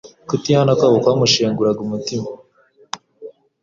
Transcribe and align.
Kutihana 0.29 0.71
kwabo 0.77 0.97
kwamushenguraga 1.03 1.79
umutima. 1.87 2.27